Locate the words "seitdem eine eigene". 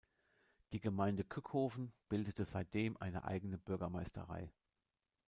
2.45-3.59